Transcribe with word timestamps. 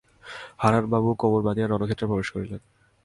হারানবাবু 0.59 1.09
কোমর 1.15 1.41
বাঁধিয়া 1.47 1.67
রণক্ষেত্রে 1.67 2.05
প্রবেশ 2.07 2.27
করিলেন। 2.31 2.61